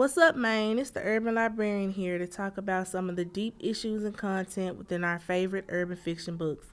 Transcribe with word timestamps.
What's 0.00 0.16
up, 0.16 0.34
Maine? 0.34 0.78
It's 0.78 0.88
the 0.88 1.02
Urban 1.02 1.34
Librarian 1.34 1.90
here 1.90 2.16
to 2.16 2.26
talk 2.26 2.56
about 2.56 2.88
some 2.88 3.10
of 3.10 3.16
the 3.16 3.24
deep 3.26 3.54
issues 3.60 4.02
and 4.02 4.16
content 4.16 4.78
within 4.78 5.04
our 5.04 5.18
favorite 5.18 5.66
urban 5.68 5.98
fiction 5.98 6.38
books. 6.38 6.68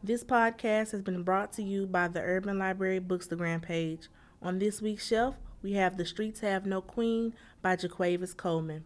This 0.00 0.22
podcast 0.22 0.92
has 0.92 1.02
been 1.02 1.24
brought 1.24 1.52
to 1.54 1.62
you 1.64 1.86
by 1.86 2.06
the 2.06 2.20
Urban 2.20 2.56
Library 2.56 3.00
Bookstagram 3.00 3.62
page. 3.62 4.06
On 4.40 4.60
this 4.60 4.80
week's 4.80 5.04
shelf, 5.04 5.34
we 5.60 5.72
have 5.72 5.96
The 5.96 6.04
Streets 6.04 6.38
Have 6.38 6.66
No 6.66 6.80
Queen 6.80 7.34
by 7.62 7.74
Jaquavis 7.74 8.36
Coleman. 8.36 8.84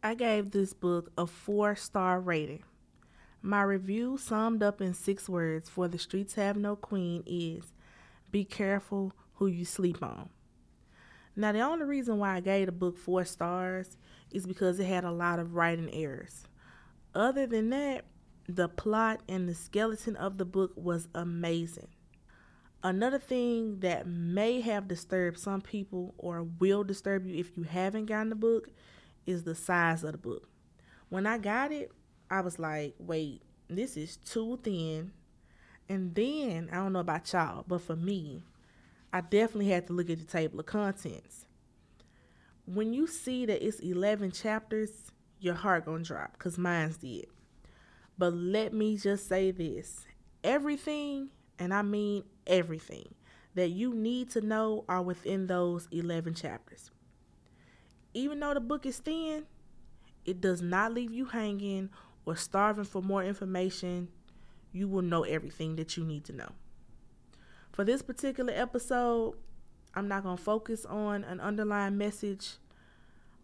I 0.00 0.14
gave 0.14 0.52
this 0.52 0.74
book 0.74 1.10
a 1.18 1.26
four 1.26 1.74
star 1.74 2.20
rating. 2.20 2.62
My 3.42 3.64
review, 3.64 4.16
summed 4.18 4.62
up 4.62 4.80
in 4.80 4.94
six 4.94 5.28
words 5.28 5.68
for 5.68 5.88
The 5.88 5.98
Streets 5.98 6.34
Have 6.34 6.56
No 6.56 6.76
Queen, 6.76 7.24
is 7.26 7.72
Be 8.30 8.44
careful 8.44 9.14
who 9.34 9.48
you 9.48 9.64
sleep 9.64 10.00
on. 10.00 10.28
Now, 11.38 11.52
the 11.52 11.60
only 11.60 11.84
reason 11.84 12.18
why 12.18 12.34
I 12.34 12.40
gave 12.40 12.66
the 12.66 12.72
book 12.72 12.98
four 12.98 13.24
stars 13.24 13.96
is 14.32 14.44
because 14.44 14.80
it 14.80 14.86
had 14.86 15.04
a 15.04 15.12
lot 15.12 15.38
of 15.38 15.54
writing 15.54 15.88
errors. 15.92 16.48
Other 17.14 17.46
than 17.46 17.70
that, 17.70 18.06
the 18.48 18.68
plot 18.68 19.20
and 19.28 19.48
the 19.48 19.54
skeleton 19.54 20.16
of 20.16 20.36
the 20.36 20.44
book 20.44 20.72
was 20.74 21.06
amazing. 21.14 21.86
Another 22.82 23.20
thing 23.20 23.78
that 23.80 24.04
may 24.04 24.60
have 24.62 24.88
disturbed 24.88 25.38
some 25.38 25.60
people 25.60 26.12
or 26.18 26.42
will 26.42 26.82
disturb 26.82 27.24
you 27.24 27.38
if 27.38 27.56
you 27.56 27.62
haven't 27.62 28.06
gotten 28.06 28.30
the 28.30 28.34
book 28.34 28.70
is 29.24 29.44
the 29.44 29.54
size 29.54 30.02
of 30.02 30.10
the 30.10 30.18
book. 30.18 30.48
When 31.08 31.24
I 31.24 31.38
got 31.38 31.70
it, 31.70 31.92
I 32.28 32.40
was 32.40 32.58
like, 32.58 32.96
wait, 32.98 33.42
this 33.68 33.96
is 33.96 34.16
too 34.16 34.58
thin. 34.64 35.12
And 35.88 36.16
then, 36.16 36.68
I 36.72 36.78
don't 36.78 36.92
know 36.92 36.98
about 36.98 37.32
y'all, 37.32 37.64
but 37.68 37.80
for 37.80 37.94
me, 37.94 38.42
I 39.12 39.22
definitely 39.22 39.68
had 39.68 39.86
to 39.86 39.92
look 39.92 40.10
at 40.10 40.18
the 40.18 40.24
table 40.24 40.60
of 40.60 40.66
contents. 40.66 41.46
When 42.66 42.92
you 42.92 43.06
see 43.06 43.46
that 43.46 43.66
it's 43.66 43.80
11 43.80 44.32
chapters, 44.32 44.90
your 45.40 45.54
heart 45.54 45.86
gonna 45.86 46.04
drop, 46.04 46.32
because 46.32 46.58
mine's 46.58 46.98
did. 46.98 47.26
But 48.18 48.34
let 48.34 48.74
me 48.74 48.96
just 48.96 49.28
say 49.28 49.50
this 49.50 50.06
everything, 50.44 51.30
and 51.58 51.72
I 51.72 51.82
mean 51.82 52.24
everything, 52.46 53.14
that 53.54 53.70
you 53.70 53.94
need 53.94 54.30
to 54.30 54.40
know 54.40 54.84
are 54.88 55.02
within 55.02 55.46
those 55.46 55.88
11 55.90 56.34
chapters. 56.34 56.90
Even 58.12 58.40
though 58.40 58.54
the 58.54 58.60
book 58.60 58.84
is 58.84 58.98
thin, 58.98 59.44
it 60.24 60.40
does 60.40 60.60
not 60.60 60.92
leave 60.92 61.12
you 61.12 61.24
hanging 61.24 61.88
or 62.26 62.36
starving 62.36 62.84
for 62.84 63.00
more 63.00 63.24
information. 63.24 64.08
You 64.72 64.88
will 64.88 65.02
know 65.02 65.22
everything 65.22 65.76
that 65.76 65.96
you 65.96 66.04
need 66.04 66.24
to 66.24 66.32
know. 66.32 66.52
For 67.78 67.84
this 67.84 68.02
particular 68.02 68.52
episode, 68.56 69.34
I'm 69.94 70.08
not 70.08 70.24
going 70.24 70.36
to 70.36 70.42
focus 70.42 70.84
on 70.84 71.22
an 71.22 71.38
underlying 71.38 71.96
message, 71.96 72.54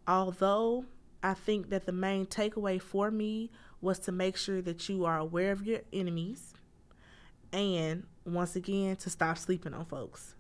although 0.09 0.87
I 1.23 1.35
think 1.35 1.71
that 1.71 1.87
the 1.87 1.93
main 1.93 2.27
takeaway 2.27 2.83
for 2.83 3.13
me 3.13 3.53
was 3.81 4.01
to 4.01 4.11
make 4.11 4.37
sure 4.37 4.61
that 4.63 4.89
you 4.89 5.05
are 5.05 5.19
aware 5.19 5.53
of 5.53 5.65
your 5.65 5.83
enemies 5.93 6.53
and, 7.53 8.09
once 8.27 8.57
again, 8.57 8.97
to 8.97 9.09
stop 9.09 9.39
sleeping 9.39 9.73
on 9.73 9.85
folks. 9.85 10.35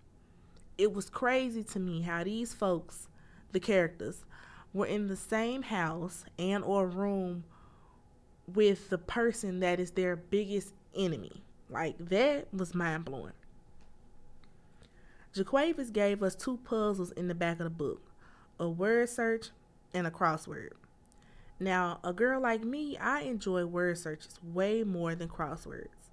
It 0.76 0.92
was 0.92 1.08
crazy 1.08 1.62
to 1.62 1.78
me 1.78 2.00
how 2.02 2.24
these 2.24 2.52
folks, 2.52 3.06
the 3.52 3.60
characters, 3.60 4.24
were 4.72 4.86
in 4.86 5.06
the 5.06 5.14
same 5.14 5.62
house 5.62 6.24
and 6.36 6.64
or 6.64 6.88
room 6.88 7.44
with 8.52 8.90
the 8.90 8.98
person 8.98 9.60
that 9.60 9.78
is 9.78 9.92
their 9.92 10.16
biggest 10.16 10.74
enemy. 10.96 11.44
Like 11.70 11.94
that 12.08 12.52
was 12.52 12.74
mind 12.74 13.04
blowing. 13.04 13.34
Jaquavis 15.34 15.92
gave 15.92 16.22
us 16.22 16.36
two 16.36 16.58
puzzles 16.58 17.11
in 17.11 17.27
the 17.27 17.34
back 17.34 17.58
of 17.58 17.64
the 17.64 17.70
book 17.70 18.00
a 18.61 18.68
word 18.68 19.08
search 19.08 19.48
and 19.92 20.06
a 20.06 20.11
crossword. 20.11 20.70
Now, 21.58 21.98
a 22.05 22.12
girl 22.12 22.40
like 22.40 22.62
me, 22.62 22.96
I 22.96 23.22
enjoy 23.22 23.67
word 23.67 23.98
searches 23.98 24.39
way 24.45 24.84
more 24.84 25.17
than 25.17 25.28
crosswords, 25.28 26.11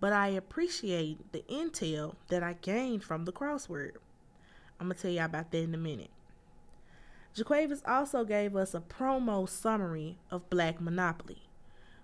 but 0.00 0.12
I 0.12 0.26
appreciate 0.28 1.32
the 1.32 1.44
intel 1.48 2.16
that 2.30 2.42
I 2.42 2.54
gained 2.54 3.04
from 3.04 3.26
the 3.26 3.32
crossword. 3.32 3.92
I'm 4.80 4.88
going 4.88 4.96
to 4.96 5.02
tell 5.02 5.10
y'all 5.12 5.26
about 5.26 5.52
that 5.52 5.58
in 5.58 5.74
a 5.74 5.78
minute. 5.78 6.10
Jaquavis 7.36 7.82
also 7.86 8.24
gave 8.24 8.56
us 8.56 8.74
a 8.74 8.80
promo 8.80 9.48
summary 9.48 10.18
of 10.32 10.50
Black 10.50 10.80
Monopoly, 10.80 11.42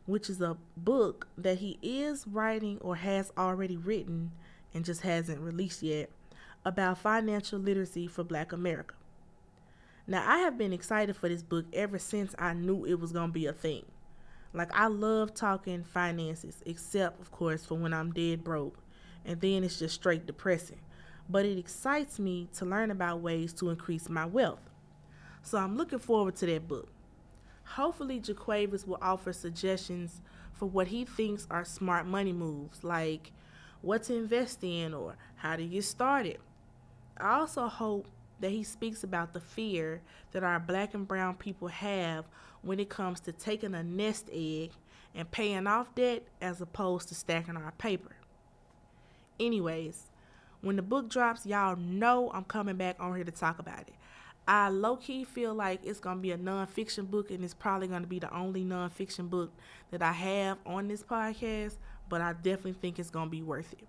which 0.06 0.30
is 0.30 0.40
a 0.40 0.56
book 0.76 1.26
that 1.36 1.58
he 1.58 1.80
is 1.82 2.28
writing 2.28 2.78
or 2.80 2.94
has 2.94 3.32
already 3.36 3.76
written 3.76 4.30
and 4.72 4.84
just 4.84 5.00
hasn't 5.00 5.40
released 5.40 5.82
yet 5.82 6.10
about 6.64 6.98
financial 6.98 7.58
literacy 7.58 8.06
for 8.06 8.24
black 8.24 8.52
America. 8.52 8.94
Now, 10.06 10.24
I 10.26 10.38
have 10.38 10.58
been 10.58 10.72
excited 10.72 11.16
for 11.16 11.28
this 11.28 11.42
book 11.42 11.66
ever 11.72 11.98
since 11.98 12.34
I 12.38 12.52
knew 12.52 12.84
it 12.84 12.98
was 12.98 13.12
going 13.12 13.28
to 13.28 13.32
be 13.32 13.46
a 13.46 13.52
thing. 13.52 13.84
Like, 14.52 14.74
I 14.74 14.88
love 14.88 15.34
talking 15.34 15.84
finances, 15.84 16.62
except, 16.66 17.20
of 17.20 17.30
course, 17.30 17.64
for 17.64 17.76
when 17.76 17.94
I'm 17.94 18.12
dead 18.12 18.42
broke, 18.42 18.78
and 19.24 19.40
then 19.40 19.62
it's 19.62 19.78
just 19.78 19.94
straight 19.94 20.26
depressing. 20.26 20.80
But 21.28 21.44
it 21.46 21.58
excites 21.58 22.18
me 22.18 22.48
to 22.54 22.64
learn 22.64 22.90
about 22.90 23.20
ways 23.20 23.52
to 23.54 23.70
increase 23.70 24.08
my 24.08 24.26
wealth. 24.26 24.68
So 25.42 25.58
I'm 25.58 25.76
looking 25.76 26.00
forward 26.00 26.34
to 26.36 26.46
that 26.46 26.66
book. 26.66 26.88
Hopefully, 27.64 28.20
Jaquavis 28.20 28.86
will 28.86 28.98
offer 29.00 29.32
suggestions 29.32 30.20
for 30.52 30.66
what 30.66 30.88
he 30.88 31.04
thinks 31.04 31.46
are 31.50 31.64
smart 31.64 32.06
money 32.06 32.32
moves, 32.32 32.82
like 32.82 33.30
what 33.80 34.02
to 34.04 34.14
invest 34.14 34.64
in 34.64 34.92
or 34.92 35.16
how 35.36 35.54
to 35.54 35.64
get 35.64 35.84
started. 35.84 36.38
I 37.20 37.38
also 37.38 37.68
hope 37.68 38.06
that 38.40 38.50
he 38.50 38.62
speaks 38.62 39.04
about 39.04 39.32
the 39.32 39.40
fear 39.40 40.00
that 40.32 40.42
our 40.42 40.58
black 40.58 40.94
and 40.94 41.06
brown 41.06 41.34
people 41.34 41.68
have 41.68 42.24
when 42.62 42.80
it 42.80 42.88
comes 42.88 43.20
to 43.20 43.32
taking 43.32 43.74
a 43.74 43.82
nest 43.82 44.28
egg 44.32 44.70
and 45.14 45.30
paying 45.30 45.66
off 45.66 45.94
debt 45.94 46.22
as 46.40 46.60
opposed 46.60 47.08
to 47.08 47.14
stacking 47.14 47.56
our 47.56 47.72
paper. 47.72 48.16
Anyways, 49.38 50.06
when 50.60 50.76
the 50.76 50.82
book 50.82 51.08
drops, 51.08 51.46
y'all 51.46 51.76
know 51.76 52.30
I'm 52.32 52.44
coming 52.44 52.76
back 52.76 52.96
on 53.00 53.14
here 53.14 53.24
to 53.24 53.30
talk 53.30 53.58
about 53.58 53.80
it. 53.80 53.94
I 54.46 54.68
low 54.68 54.96
key 54.96 55.24
feel 55.24 55.54
like 55.54 55.80
it's 55.84 56.00
gonna 56.00 56.20
be 56.20 56.32
a 56.32 56.38
nonfiction 56.38 57.10
book, 57.10 57.30
and 57.30 57.44
it's 57.44 57.54
probably 57.54 57.88
gonna 57.88 58.06
be 58.06 58.18
the 58.18 58.34
only 58.34 58.64
nonfiction 58.64 59.30
book 59.30 59.52
that 59.90 60.02
I 60.02 60.12
have 60.12 60.58
on 60.66 60.88
this 60.88 61.02
podcast, 61.02 61.76
but 62.08 62.20
I 62.20 62.32
definitely 62.32 62.72
think 62.72 62.98
it's 62.98 63.10
gonna 63.10 63.30
be 63.30 63.42
worth 63.42 63.72
it. 63.74 63.86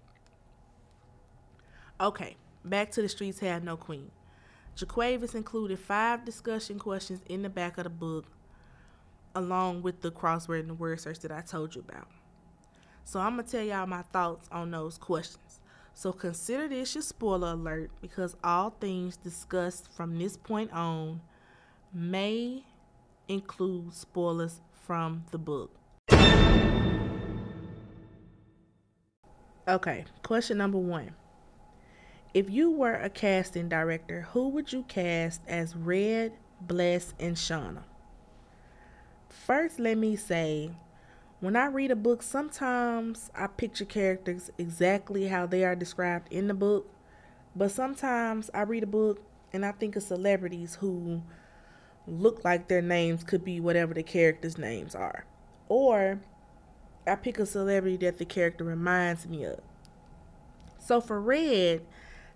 Okay, 2.00 2.36
Back 2.64 2.92
to 2.92 3.02
the 3.02 3.10
Streets 3.10 3.40
Have 3.40 3.64
No 3.64 3.76
Queen. 3.76 4.12
Jaquavis 4.78 5.34
included 5.36 5.80
five 5.80 6.24
discussion 6.24 6.78
questions 6.78 7.22
in 7.28 7.42
the 7.42 7.50
back 7.50 7.78
of 7.78 7.86
the 7.86 7.90
book, 7.90 8.26
along 9.34 9.82
with 9.82 10.02
the 10.02 10.12
crossword 10.12 10.62
and 10.62 10.70
the 10.70 10.74
word 10.76 11.00
search 11.00 11.20
that 11.20 11.32
I 11.32 11.42
told 11.42 11.76
you 11.76 11.84
about. 11.88 12.08
So 13.04 13.20
I'm 13.20 13.36
gonna 13.36 13.48
tell 13.48 13.64
y'all 13.64 13.88
my 13.88 14.04
thoughts 14.04 14.48
on 14.52 14.72
those 14.72 14.98
questions. 14.98 15.60
So 15.94 16.14
consider 16.14 16.68
this 16.68 16.94
your 16.96 17.02
spoiler 17.02 17.54
alert 17.54 17.92
because 18.00 18.36
all 18.44 18.70
things 18.70 19.18
discussed 19.18 19.92
from 19.92 20.18
this 20.18 20.38
point 20.38 20.72
on 20.72 21.22
may 21.94 22.64
include 23.28 23.94
spoilers 23.94 24.62
from 24.84 25.26
the 25.32 25.38
book. 25.38 25.72
Okay, 29.68 30.06
question 30.24 30.58
number 30.58 30.78
one. 30.78 31.12
If 32.34 32.50
you 32.50 32.72
were 32.72 32.94
a 32.94 33.10
casting 33.10 33.68
director, 33.68 34.28
who 34.32 34.48
would 34.50 34.72
you 34.72 34.84
cast 34.84 35.42
as 35.48 35.76
Red, 35.76 36.32
Bless, 36.62 37.14
and 37.20 37.36
Shauna? 37.36 37.84
First, 39.28 39.80
let 39.80 39.98
me 39.98 40.16
say, 40.16 40.72
when 41.42 41.58
I 41.58 41.66
read 41.66 41.92
a 41.92 41.96
book, 41.96 42.24
sometimes 42.24 43.32
I 43.36 43.48
picture 43.48 43.84
characters 43.84 44.50
exactly 44.58 45.28
how 45.28 45.46
they 45.46 45.66
are 45.66 45.76
described 45.76 46.32
in 46.32 46.48
the 46.48 46.54
book, 46.54 46.88
but 47.54 47.70
sometimes 47.70 48.50
I 48.54 48.62
read 48.62 48.84
a 48.84 48.88
book 48.88 49.22
and 49.52 49.66
I 49.66 49.74
think 49.74 49.98
of 49.98 50.04
celebrities 50.04 50.76
who 50.76 51.24
look 52.08 52.46
like 52.46 52.70
their 52.70 52.82
names 52.82 53.26
could 53.26 53.44
be 53.44 53.60
whatever 53.60 53.94
the 53.94 54.04
characters' 54.04 54.58
names 54.58 54.96
are. 54.96 55.26
Or 55.68 56.22
I 57.06 57.16
pick 57.16 57.40
a 57.40 57.46
celebrity 57.46 57.98
that 58.06 58.20
the 58.20 58.26
character 58.26 58.64
reminds 58.64 59.28
me 59.28 59.44
of. 59.44 59.60
So 60.80 61.02
for 61.02 61.20
Red, 61.20 61.82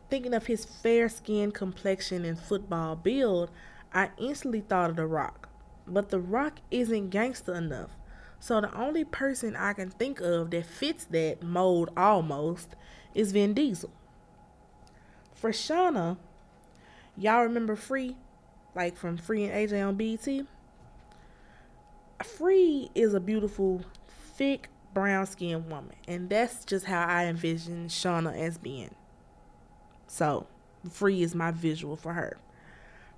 Thinking 0.10 0.34
of 0.34 0.46
his 0.48 0.66
fair 0.66 1.10
skin, 1.10 1.52
complexion 1.52 2.26
and 2.26 2.40
football 2.40 2.96
build, 2.96 3.50
I 3.94 4.10
instantly 4.18 4.62
thought 4.62 4.90
of 4.92 4.96
The 4.96 5.08
Rock. 5.08 5.50
But 5.88 6.10
The 6.10 6.20
Rock 6.20 6.60
isn't 6.70 7.10
gangster 7.10 7.56
enough. 7.56 7.92
So 8.40 8.62
the 8.62 8.74
only 8.76 9.04
person 9.04 9.56
I 9.56 9.74
can 9.74 9.90
think 9.90 10.20
of 10.20 10.52
that 10.52 10.66
fits 10.66 11.06
that 11.06 11.42
mold 11.42 11.90
almost 11.98 12.76
is 13.14 13.32
Vin 13.32 13.54
Diesel. 13.54 13.92
For 15.34 15.52
Shauna, 15.52 16.18
y'all 17.18 17.44
remember 17.44 17.76
Free? 17.76 18.16
Like 18.76 18.98
from 18.98 19.18
Free 19.18 19.46
and 19.46 19.54
AJ 19.54 19.88
on 19.88 19.96
BET? 19.96 20.46
Free 22.24 22.90
is 22.94 23.14
a 23.14 23.20
beautiful, 23.20 23.82
thick, 24.08 24.70
brown 24.94 25.26
skinned 25.26 25.70
woman. 25.70 25.96
And 26.08 26.30
that's 26.30 26.66
just 26.66 26.86
how 26.86 27.06
I 27.08 27.26
envision 27.26 27.88
Shauna 27.88 28.38
as 28.38 28.58
being. 28.58 28.94
So, 30.08 30.48
free 30.90 31.22
is 31.22 31.36
my 31.36 31.52
visual 31.52 31.96
for 31.96 32.14
her. 32.14 32.38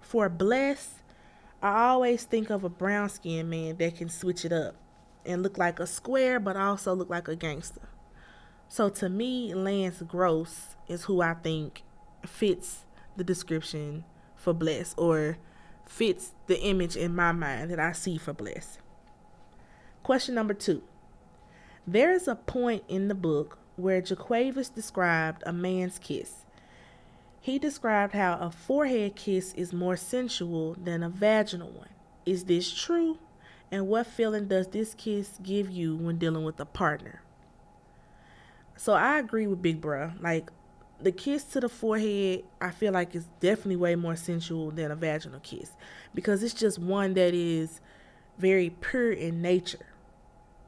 For 0.01 0.29
bless, 0.29 0.95
I 1.61 1.89
always 1.89 2.23
think 2.23 2.49
of 2.49 2.63
a 2.63 2.69
brown 2.69 3.09
skinned 3.09 3.49
man 3.49 3.77
that 3.77 3.97
can 3.97 4.09
switch 4.09 4.45
it 4.45 4.53
up 4.53 4.75
and 5.25 5.43
look 5.43 5.57
like 5.57 5.79
a 5.79 5.87
square 5.87 6.39
but 6.39 6.55
also 6.55 6.93
look 6.93 7.09
like 7.09 7.27
a 7.27 7.35
gangster. 7.35 7.89
So 8.69 8.89
to 8.89 9.09
me, 9.09 9.53
Lance 9.53 10.01
Gross 10.01 10.75
is 10.87 11.05
who 11.05 11.21
I 11.21 11.33
think 11.33 11.83
fits 12.25 12.85
the 13.15 13.23
description 13.23 14.03
for 14.35 14.53
bless 14.53 14.93
or 14.97 15.37
fits 15.85 16.33
the 16.47 16.59
image 16.61 16.95
in 16.95 17.15
my 17.15 17.31
mind 17.31 17.71
that 17.71 17.79
I 17.79 17.93
see 17.93 18.17
for 18.17 18.33
bless. 18.33 18.77
Question 20.03 20.35
number 20.35 20.53
two. 20.53 20.83
There 21.85 22.11
is 22.11 22.27
a 22.27 22.35
point 22.35 22.83
in 22.87 23.07
the 23.07 23.15
book 23.15 23.59
where 23.77 24.01
Jaquavis 24.01 24.73
described 24.73 25.43
a 25.45 25.53
man's 25.53 25.99
kiss. 25.99 26.45
He 27.47 27.59
described 27.59 28.13
how 28.13 28.37
a 28.41 28.51
forehead 28.51 29.15
kiss 29.15 29.53
is 29.53 29.71
more 29.71 29.95
sensual 29.95 30.73
than 30.73 31.01
a 31.01 31.07
vaginal 31.07 31.69
one. 31.69 31.87
Is 32.25 32.43
this 32.43 32.73
true? 32.73 33.19
And 33.71 33.87
what 33.87 34.05
feeling 34.05 34.49
does 34.49 34.67
this 34.67 34.93
kiss 34.93 35.39
give 35.41 35.71
you 35.71 35.95
when 35.95 36.17
dealing 36.17 36.43
with 36.43 36.59
a 36.59 36.65
partner? 36.65 37.21
So 38.75 38.91
I 38.91 39.17
agree 39.19 39.47
with 39.47 39.61
Big 39.61 39.79
Bruh. 39.79 40.21
Like 40.21 40.51
the 40.99 41.13
kiss 41.13 41.45
to 41.45 41.61
the 41.61 41.69
forehead, 41.69 42.43
I 42.59 42.69
feel 42.69 42.91
like 42.91 43.15
it's 43.15 43.29
definitely 43.39 43.77
way 43.77 43.95
more 43.95 44.17
sensual 44.17 44.69
than 44.71 44.91
a 44.91 44.95
vaginal 44.97 45.39
kiss 45.39 45.71
because 46.13 46.43
it's 46.43 46.53
just 46.53 46.77
one 46.77 47.13
that 47.13 47.33
is 47.33 47.79
very 48.37 48.71
pure 48.71 49.13
in 49.13 49.41
nature. 49.41 49.85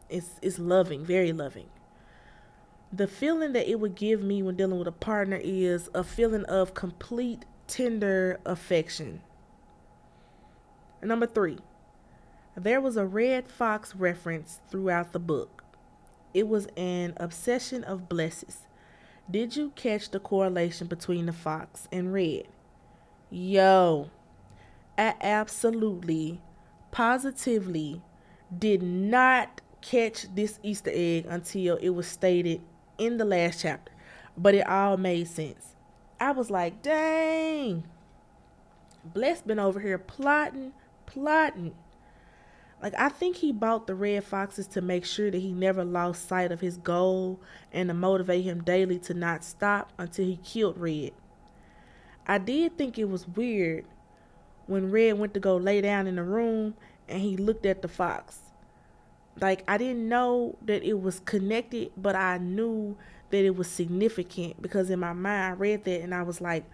It's 0.08 0.40
it's 0.42 0.58
loving, 0.58 1.04
very 1.04 1.34
loving. 1.34 1.68
The 2.92 3.08
feeling 3.08 3.54
that 3.54 3.70
it 3.70 3.80
would 3.80 3.94
give 3.94 4.24
me 4.24 4.42
when 4.42 4.56
dealing 4.56 4.80
with 4.80 4.88
a 4.88 4.92
partner 4.92 5.40
is 5.44 5.90
a 5.94 6.04
feeling 6.04 6.44
of 6.46 6.74
complete 6.74 7.46
tender 7.68 8.40
affection. 8.46 9.22
Number 11.04 11.28
3. 11.28 11.60
There 12.58 12.82
was 12.82 12.98
a 12.98 13.06
red 13.06 13.48
fox 13.48 13.96
reference 13.96 14.60
throughout 14.70 15.14
the 15.14 15.20
book. 15.20 15.64
It 16.34 16.48
was 16.48 16.68
an 16.76 17.14
obsession 17.18 17.84
of 17.84 18.10
blesses. 18.10 18.68
Did 19.30 19.56
you 19.56 19.72
catch 19.76 20.10
the 20.10 20.20
correlation 20.20 20.88
between 20.88 21.28
the 21.28 21.34
fox 21.34 21.88
and 21.92 22.12
red? 22.12 22.48
Yo, 23.30 24.10
I 24.98 25.14
absolutely, 25.22 26.42
positively 26.92 28.02
did 28.58 28.82
not 28.82 29.62
catch 29.82 30.26
this 30.34 30.60
Easter 30.64 30.92
egg 30.92 31.28
until 31.30 31.78
it 31.78 31.90
was 31.90 32.08
stated 32.08 32.62
in 33.00 33.18
the 33.18 33.26
last 33.26 33.62
chapter, 33.62 33.92
but 34.38 34.54
it 34.54 34.68
all 34.68 34.98
made 34.98 35.28
sense. 35.28 35.76
I 36.20 36.32
was 36.32 36.50
like, 36.52 36.82
dang, 36.82 37.86
Bless 39.04 39.42
been 39.42 39.60
over 39.60 39.80
here 39.80 39.98
plotting, 39.98 40.74
plotting. 41.06 41.74
Like 42.82 42.94
I 42.98 43.10
think 43.10 43.38
he 43.38 43.52
bought 43.52 43.88
the 43.88 43.96
red 43.96 44.24
foxes 44.24 44.68
to 44.68 44.82
make 44.82 45.06
sure 45.06 45.32
that 45.32 45.40
he 45.40 45.52
never 45.52 45.84
lost 45.84 46.28
sight 46.28 46.52
of 46.52 46.62
his 46.62 46.78
goal 46.78 47.40
and 47.72 47.90
to 47.90 47.94
motivate 47.94 48.44
him 48.44 48.64
daily 48.64 49.00
to 49.00 49.14
not 49.14 49.44
stop 49.44 49.92
until 49.98 50.26
he 50.26 50.38
killed 50.38 50.78
Red. 50.78 51.12
I 52.28 52.38
did 52.38 52.78
think 52.78 52.98
it 52.98 53.10
was 53.10 53.28
weird 53.28 53.86
when 54.68 54.92
Red 54.92 55.18
went 55.18 55.34
to 55.34 55.40
go 55.40 55.58
lay 55.58 55.82
down 55.82 56.06
in 56.06 56.16
the 56.16 56.24
room 56.24 56.76
and 57.08 57.22
he 57.22 57.36
looked 57.36 57.66
at 57.66 57.82
the 57.82 57.88
fox. 57.88 58.49
Like 59.42 59.64
I 59.68 59.78
didn't 59.78 60.08
know 60.10 60.58
that 60.66 60.84
it 60.84 61.02
was 61.02 61.20
connected, 61.22 61.92
but 61.96 62.16
I 62.16 62.38
knew 62.38 62.98
that 63.30 63.46
it 63.46 63.56
was 63.56 63.68
significant 63.68 64.62
because 64.62 64.90
in 64.90 65.00
my 65.00 65.14
mind 65.14 65.44
I 65.44 65.52
read 65.52 65.84
that 65.86 66.02
and 66.02 66.14
I 66.14 66.24
was 66.24 66.42
like, 66.42 66.66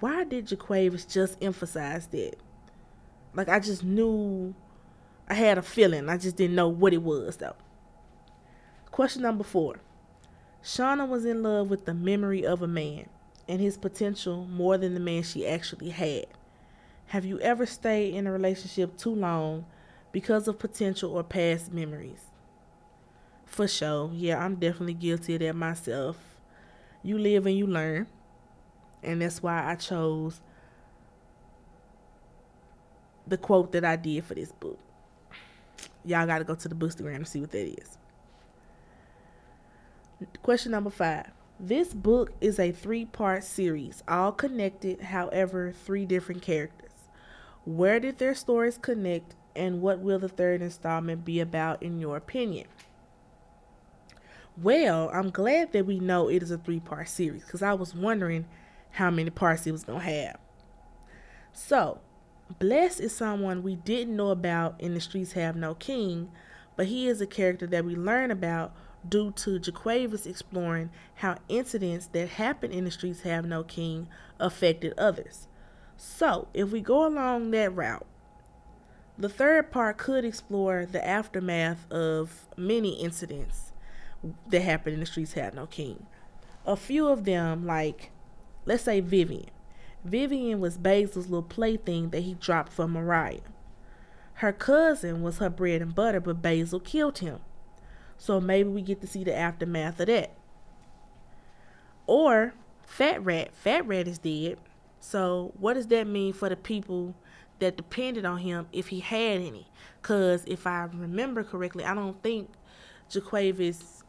why 0.00 0.24
did 0.24 0.46
Jaquavis 0.46 1.10
just 1.10 1.42
emphasize 1.42 2.06
that? 2.08 2.36
Like 3.34 3.48
I 3.48 3.58
just 3.58 3.82
knew 3.82 4.54
I 5.28 5.34
had 5.34 5.58
a 5.58 5.62
feeling. 5.62 6.08
I 6.08 6.18
just 6.18 6.36
didn't 6.36 6.56
know 6.56 6.68
what 6.68 6.92
it 6.92 7.02
was 7.02 7.36
though. 7.38 7.56
Question 8.90 9.22
number 9.22 9.44
four. 9.44 9.80
Shauna 10.62 11.08
was 11.08 11.24
in 11.24 11.42
love 11.42 11.68
with 11.68 11.84
the 11.84 11.94
memory 11.94 12.46
of 12.46 12.62
a 12.62 12.68
man 12.68 13.08
and 13.48 13.60
his 13.60 13.76
potential 13.76 14.46
more 14.46 14.78
than 14.78 14.94
the 14.94 15.00
man 15.00 15.22
she 15.22 15.46
actually 15.46 15.90
had. 15.90 16.26
Have 17.06 17.24
you 17.24 17.38
ever 17.40 17.66
stayed 17.66 18.14
in 18.14 18.26
a 18.26 18.32
relationship 18.32 18.96
too 18.96 19.14
long 19.14 19.66
because 20.14 20.46
of 20.46 20.60
potential 20.60 21.10
or 21.10 21.24
past 21.24 21.72
memories? 21.72 22.26
For 23.44 23.66
sure. 23.66 24.12
Yeah, 24.14 24.44
I'm 24.44 24.54
definitely 24.54 24.94
guilty 24.94 25.34
of 25.34 25.40
that 25.40 25.56
myself. 25.56 26.16
You 27.02 27.18
live 27.18 27.46
and 27.46 27.58
you 27.58 27.66
learn. 27.66 28.06
And 29.02 29.20
that's 29.20 29.42
why 29.42 29.68
I 29.68 29.74
chose 29.74 30.40
the 33.26 33.36
quote 33.36 33.72
that 33.72 33.84
I 33.84 33.96
did 33.96 34.24
for 34.24 34.36
this 34.36 34.52
book. 34.52 34.78
Y'all 36.04 36.26
got 36.26 36.38
to 36.38 36.44
go 36.44 36.54
to 36.54 36.68
the 36.68 36.76
bookstagram 36.76 37.18
to 37.18 37.24
see 37.24 37.40
what 37.40 37.50
that 37.50 37.66
is. 37.66 37.98
Question 40.42 40.70
number 40.70 40.90
five. 40.90 41.26
This 41.58 41.92
book 41.92 42.30
is 42.40 42.60
a 42.60 42.70
three 42.70 43.04
part 43.04 43.42
series, 43.42 44.04
all 44.06 44.30
connected, 44.30 45.00
however, 45.00 45.72
three 45.72 46.06
different 46.06 46.40
characters. 46.40 46.92
Where 47.64 47.98
did 47.98 48.18
their 48.18 48.34
stories 48.36 48.78
connect, 48.78 49.34
and 49.56 49.80
what 49.80 50.00
will 50.00 50.18
the 50.18 50.28
third 50.28 50.62
installment 50.62 51.24
be 51.24 51.40
about, 51.40 51.82
in 51.82 51.98
your 51.98 52.16
opinion? 52.16 52.66
Well, 54.56 55.10
I'm 55.12 55.30
glad 55.30 55.72
that 55.72 55.86
we 55.86 55.98
know 55.98 56.28
it 56.28 56.42
is 56.42 56.50
a 56.50 56.58
three 56.58 56.80
part 56.80 57.08
series 57.08 57.44
because 57.44 57.62
I 57.62 57.74
was 57.74 57.94
wondering 57.94 58.46
how 58.92 59.10
many 59.10 59.30
parts 59.30 59.66
it 59.66 59.72
was 59.72 59.84
going 59.84 60.00
to 60.00 60.06
have. 60.06 60.38
So, 61.52 62.00
Bless 62.58 63.00
is 63.00 63.16
someone 63.16 63.62
we 63.62 63.76
didn't 63.76 64.16
know 64.16 64.28
about 64.28 64.80
in 64.80 64.94
The 64.94 65.00
Streets 65.00 65.32
Have 65.32 65.56
No 65.56 65.74
King, 65.74 66.30
but 66.76 66.86
he 66.86 67.08
is 67.08 67.20
a 67.20 67.26
character 67.26 67.66
that 67.66 67.84
we 67.84 67.96
learn 67.96 68.30
about 68.30 68.74
due 69.08 69.32
to 69.32 69.58
Jaquavis 69.58 70.26
exploring 70.26 70.90
how 71.16 71.38
incidents 71.48 72.06
that 72.08 72.30
happen 72.30 72.70
in 72.70 72.84
The 72.84 72.90
Streets 72.90 73.22
Have 73.22 73.46
No 73.46 73.64
King 73.64 74.08
affected 74.38 74.92
others. 74.98 75.48
So, 75.96 76.48
if 76.52 76.70
we 76.70 76.80
go 76.80 77.06
along 77.06 77.50
that 77.52 77.74
route, 77.74 78.06
the 79.16 79.28
third 79.28 79.70
part 79.70 79.96
could 79.96 80.24
explore 80.24 80.86
the 80.86 81.06
aftermath 81.06 81.90
of 81.90 82.46
many 82.56 83.00
incidents 83.00 83.72
that 84.48 84.60
happened 84.60 84.94
in 84.94 85.00
The 85.00 85.06
Streets 85.06 85.34
Have 85.34 85.54
No 85.54 85.66
King. 85.66 86.06
A 86.66 86.76
few 86.76 87.08
of 87.08 87.24
them, 87.24 87.66
like, 87.66 88.10
let's 88.64 88.84
say 88.84 89.00
Vivian. 89.00 89.50
Vivian 90.04 90.60
was 90.60 90.78
Basil's 90.78 91.26
little 91.28 91.42
plaything 91.42 92.10
that 92.10 92.20
he 92.20 92.34
dropped 92.34 92.72
for 92.72 92.88
Mariah. 92.88 93.40
Her 94.34 94.52
cousin 94.52 95.22
was 95.22 95.38
her 95.38 95.50
bread 95.50 95.80
and 95.80 95.94
butter, 95.94 96.20
but 96.20 96.42
Basil 96.42 96.80
killed 96.80 97.18
him. 97.18 97.38
So 98.16 98.40
maybe 98.40 98.68
we 98.68 98.82
get 98.82 99.00
to 99.00 99.06
see 99.06 99.24
the 99.24 99.36
aftermath 99.36 100.00
of 100.00 100.06
that. 100.06 100.34
Or 102.06 102.54
Fat 102.84 103.24
Rat. 103.24 103.54
Fat 103.54 103.86
Rat 103.86 104.08
is 104.08 104.18
dead. 104.18 104.58
So 105.00 105.52
what 105.58 105.74
does 105.74 105.86
that 105.88 106.06
mean 106.06 106.32
for 106.32 106.48
the 106.48 106.56
people 106.56 107.14
that 107.58 107.76
depended 107.76 108.24
on 108.24 108.38
him 108.38 108.66
if 108.72 108.88
he 108.88 109.00
had 109.00 109.40
any? 109.40 109.66
Because 110.00 110.44
if 110.46 110.66
I 110.66 110.88
remember 110.92 111.44
correctly, 111.44 111.84
I 111.84 111.94
don't 111.94 112.22
think 112.22 112.50
Jaquavis 113.10 114.02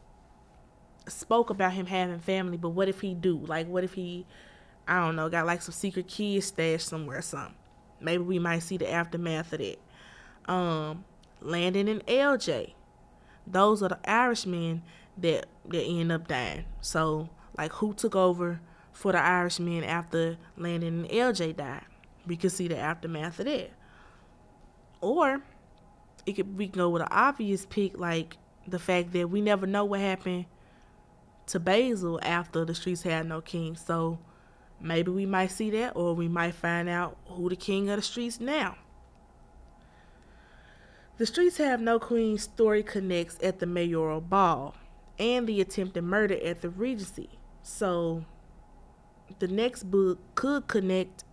spoke 1.08 1.50
about 1.50 1.72
him 1.72 1.86
having 1.86 2.18
family, 2.18 2.56
but 2.56 2.70
what 2.70 2.88
if 2.88 3.00
he 3.00 3.14
do? 3.14 3.38
Like, 3.38 3.68
what 3.68 3.84
if 3.84 3.94
he 3.94 4.26
I 4.88 5.04
don't 5.04 5.16
know, 5.16 5.28
got 5.28 5.46
like 5.46 5.62
some 5.62 5.72
secret 5.72 6.06
kids 6.06 6.46
stashed 6.46 6.88
somewhere 6.88 7.18
or 7.18 7.22
something. 7.22 7.54
Maybe 8.00 8.22
we 8.22 8.38
might 8.38 8.60
see 8.60 8.76
the 8.76 8.90
aftermath 8.90 9.52
of 9.52 9.58
that. 9.58 9.78
Um, 10.52 11.04
Landon 11.40 11.88
and 11.88 12.06
LJ. 12.06 12.72
Those 13.46 13.82
are 13.82 13.88
the 13.88 14.10
Irishmen 14.10 14.82
that 15.18 15.46
that 15.68 15.82
end 15.82 16.12
up 16.12 16.28
dying. 16.28 16.64
So 16.80 17.30
like 17.58 17.72
who 17.72 17.94
took 17.94 18.14
over 18.14 18.60
for 18.92 19.12
the 19.12 19.18
Irishmen 19.20 19.82
after 19.82 20.36
Landon 20.56 21.04
and 21.04 21.10
LJ 21.10 21.56
died? 21.56 21.84
We 22.26 22.36
could 22.36 22.52
see 22.52 22.68
the 22.68 22.78
aftermath 22.78 23.38
of 23.40 23.46
that. 23.46 23.70
Or 25.00 25.42
it 26.24 26.32
could 26.34 26.56
we 26.56 26.68
can 26.68 26.78
go 26.78 26.90
with 26.90 27.02
an 27.02 27.08
obvious 27.10 27.66
pick 27.66 27.98
like 27.98 28.36
the 28.66 28.78
fact 28.78 29.12
that 29.12 29.30
we 29.30 29.40
never 29.40 29.66
know 29.66 29.84
what 29.84 30.00
happened 30.00 30.46
to 31.46 31.60
Basil 31.60 32.18
after 32.22 32.64
the 32.64 32.74
streets 32.74 33.02
had 33.02 33.26
no 33.26 33.40
king. 33.40 33.76
So 33.76 34.18
Maybe 34.80 35.10
we 35.10 35.26
might 35.26 35.50
see 35.50 35.70
that, 35.70 35.92
or 35.96 36.14
we 36.14 36.28
might 36.28 36.54
find 36.54 36.88
out 36.88 37.16
who 37.26 37.48
the 37.48 37.56
king 37.56 37.88
of 37.88 37.96
the 37.96 38.02
streets 38.02 38.40
now. 38.40 38.76
The 41.18 41.24
Streets 41.24 41.56
Have 41.56 41.80
No 41.80 41.98
Queen 41.98 42.36
story 42.36 42.82
connects 42.82 43.38
at 43.42 43.58
the 43.58 43.66
mayoral 43.66 44.20
ball 44.20 44.74
and 45.18 45.46
the 45.46 45.62
attempted 45.62 46.02
murder 46.02 46.36
at 46.44 46.60
the 46.60 46.68
Regency. 46.68 47.30
So 47.62 48.26
the 49.38 49.48
next 49.48 49.84
book 49.84 50.18
could 50.34 50.68
connect 50.68 51.24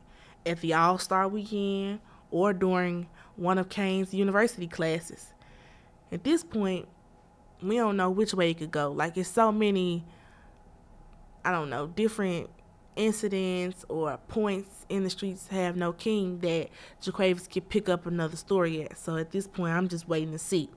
at 0.46 0.62
the 0.62 0.74
All 0.74 0.98
Star 0.98 1.28
weekend 1.28 2.00
or 2.32 2.54
during 2.54 3.08
one 3.36 3.58
of 3.58 3.70
Kane's 3.70 4.14
university 4.14 4.68
classes. 4.68 5.34
At 6.12 6.24
this 6.24 6.44
point, 6.44 6.88
we 7.62 7.78
don't 7.78 7.98
know 7.98 8.10
which 8.10 8.34
way 8.34 8.52
it 8.52 8.60
could 8.60 8.72
go. 8.72 8.92
Like 8.92 9.18
it's 9.18 9.30
so 9.30 9.52
many 9.52 10.06
I 11.46 11.52
don't 11.52 11.70
know, 11.70 11.88
different 11.88 12.50
incidents 12.96 13.84
or 13.90 14.18
points 14.28 14.86
in 14.88 15.04
the 15.04 15.10
streets 15.10 15.48
have 15.48 15.76
no 15.76 15.92
king 15.92 16.40
that 16.40 16.70
Jaquavis 17.02 17.52
could 17.52 17.68
pick 17.70 17.90
up 17.90 18.06
another 18.06 18.38
story 18.38 18.84
at. 18.84 18.98
So 18.98 19.18
at 19.18 19.32
this 19.32 19.48
point, 19.48 19.74
I'm 19.74 19.88
just 19.88 20.08
waiting 20.08 20.32
to 20.32 20.40
see. 20.40 20.70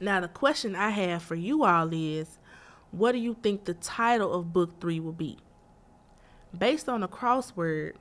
Now, 0.00 0.20
the 0.20 0.28
question 0.28 0.74
I 0.74 0.90
have 0.90 1.22
for 1.22 1.34
you 1.34 1.64
all 1.64 1.90
is 1.92 2.38
what 2.90 3.12
do 3.12 3.18
you 3.18 3.36
think 3.42 3.64
the 3.64 3.74
title 3.74 4.32
of 4.32 4.52
book 4.52 4.80
three 4.80 4.98
will 4.98 5.12
be? 5.12 5.38
Based 6.56 6.88
on 6.88 7.02
a 7.02 7.08
crossword, 7.08 7.92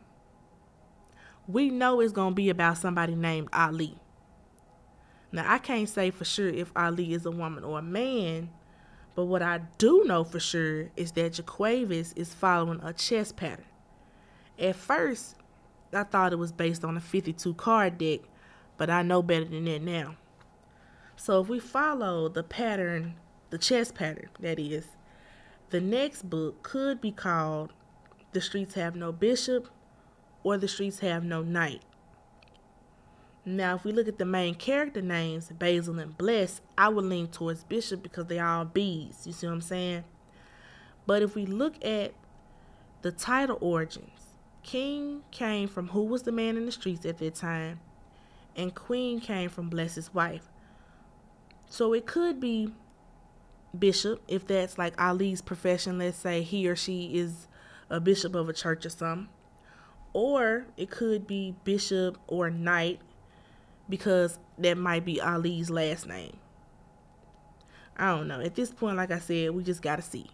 we 1.47 1.69
know 1.69 1.99
it's 1.99 2.13
going 2.13 2.31
to 2.31 2.35
be 2.35 2.49
about 2.49 2.77
somebody 2.77 3.15
named 3.15 3.49
Ali. 3.53 3.95
Now, 5.31 5.45
I 5.47 5.59
can't 5.59 5.87
say 5.87 6.09
for 6.09 6.25
sure 6.25 6.49
if 6.49 6.71
Ali 6.75 7.13
is 7.13 7.25
a 7.25 7.31
woman 7.31 7.63
or 7.63 7.79
a 7.79 7.83
man, 7.83 8.49
but 9.15 9.25
what 9.25 9.41
I 9.41 9.61
do 9.77 10.03
know 10.05 10.23
for 10.23 10.39
sure 10.39 10.89
is 10.95 11.11
that 11.13 11.33
Jaquavis 11.33 12.13
is 12.15 12.33
following 12.33 12.79
a 12.83 12.93
chess 12.93 13.31
pattern. 13.31 13.65
At 14.57 14.75
first, 14.75 15.35
I 15.93 16.03
thought 16.03 16.33
it 16.33 16.37
was 16.37 16.51
based 16.51 16.83
on 16.83 16.97
a 16.97 17.01
52 17.01 17.53
card 17.55 17.97
deck, 17.97 18.21
but 18.77 18.89
I 18.89 19.03
know 19.03 19.21
better 19.21 19.45
than 19.45 19.65
that 19.65 19.81
now. 19.81 20.15
So 21.15 21.41
if 21.41 21.49
we 21.49 21.59
follow 21.59 22.29
the 22.29 22.43
pattern, 22.43 23.15
the 23.49 23.57
chess 23.57 23.91
pattern, 23.91 24.29
that 24.39 24.59
is, 24.59 24.87
the 25.69 25.81
next 25.81 26.29
book 26.29 26.63
could 26.63 27.01
be 27.01 27.11
called 27.11 27.73
The 28.31 28.41
Streets 28.41 28.75
Have 28.75 28.95
No 28.95 29.11
Bishop 29.11 29.69
or 30.43 30.57
The 30.57 30.67
Streets 30.67 30.99
Have 30.99 31.23
No 31.23 31.41
Knight. 31.41 31.81
Now, 33.45 33.75
if 33.75 33.83
we 33.83 33.91
look 33.91 34.07
at 34.07 34.19
the 34.19 34.25
main 34.25 34.53
character 34.53 35.01
names, 35.01 35.47
Basil 35.47 35.97
and 35.97 36.17
Bless, 36.17 36.61
I 36.77 36.89
would 36.89 37.05
lean 37.05 37.27
towards 37.29 37.63
Bishop 37.63 38.03
because 38.03 38.27
they 38.27 38.39
all 38.39 38.65
bees. 38.65 39.23
You 39.25 39.33
see 39.33 39.47
what 39.47 39.53
I'm 39.53 39.61
saying? 39.61 40.03
But 41.07 41.23
if 41.23 41.33
we 41.33 41.45
look 41.45 41.83
at 41.83 42.13
the 43.01 43.11
title 43.11 43.57
origins, 43.61 44.35
King 44.61 45.23
came 45.31 45.67
from 45.67 45.87
who 45.87 46.03
was 46.03 46.23
the 46.23 46.31
man 46.31 46.57
in 46.57 46.65
the 46.67 46.71
streets 46.71 47.05
at 47.05 47.17
that 47.17 47.35
time, 47.35 47.79
and 48.55 48.75
Queen 48.75 49.19
came 49.19 49.49
from 49.49 49.69
Bless's 49.69 50.13
wife. 50.13 50.49
So 51.65 51.93
it 51.93 52.05
could 52.05 52.39
be 52.39 52.73
bishop 53.77 54.21
if 54.27 54.45
that's 54.45 54.77
like 54.77 54.99
Ali's 55.01 55.41
profession. 55.41 55.97
Let's 55.97 56.17
say 56.17 56.41
he 56.41 56.67
or 56.67 56.75
she 56.75 57.17
is 57.17 57.47
a 57.89 57.99
bishop 57.99 58.35
of 58.35 58.49
a 58.49 58.53
church 58.53 58.85
or 58.85 58.89
some, 58.89 59.29
Or 60.13 60.65
it 60.77 60.89
could 60.89 61.27
be 61.27 61.55
bishop 61.63 62.17
or 62.27 62.49
knight 62.49 62.99
because 63.87 64.39
that 64.57 64.77
might 64.77 65.05
be 65.05 65.21
Ali's 65.21 65.69
last 65.69 66.07
name. 66.07 66.37
I 67.97 68.15
don't 68.15 68.27
know. 68.27 68.39
At 68.39 68.55
this 68.55 68.71
point, 68.71 68.97
like 68.97 69.11
I 69.11 69.19
said, 69.19 69.51
we 69.51 69.63
just 69.63 69.81
got 69.81 69.97
to 69.97 70.01
see. 70.01 70.27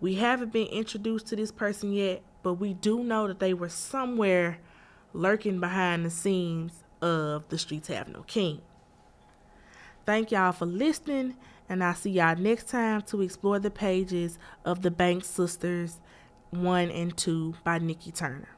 We 0.00 0.14
haven't 0.14 0.52
been 0.52 0.66
introduced 0.68 1.26
to 1.28 1.36
this 1.36 1.52
person 1.52 1.92
yet, 1.92 2.22
but 2.42 2.54
we 2.54 2.74
do 2.74 3.04
know 3.04 3.28
that 3.28 3.38
they 3.38 3.54
were 3.54 3.68
somewhere 3.68 4.58
lurking 5.12 5.60
behind 5.60 6.04
the 6.04 6.10
scenes 6.10 6.84
of 7.02 7.48
The 7.48 7.58
Streets 7.58 7.88
Have 7.88 8.08
No 8.08 8.22
King. 8.22 8.62
Thank 10.06 10.30
y'all 10.30 10.52
for 10.52 10.66
listening, 10.66 11.36
and 11.68 11.84
I'll 11.84 11.94
see 11.94 12.10
y'all 12.10 12.36
next 12.36 12.68
time 12.68 13.02
to 13.02 13.20
explore 13.20 13.58
the 13.58 13.70
pages 13.70 14.38
of 14.64 14.82
The 14.82 14.90
Banks 14.90 15.28
Sisters 15.28 16.00
1 16.50 16.90
and 16.90 17.16
2 17.16 17.54
by 17.64 17.78
Nikki 17.78 18.10
Turner. 18.12 18.48